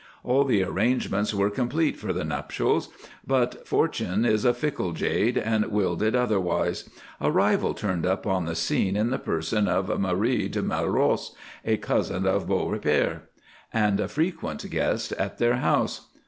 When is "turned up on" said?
7.75-8.45